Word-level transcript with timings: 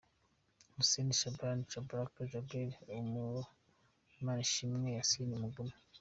Huseni 0.75 1.13
Shabani 1.19 1.63
"cabalala",jabeli 1.71 2.75
Imanishimwe, 4.19 4.87
Yasini 4.97 5.33
Mugume. 5.41 5.75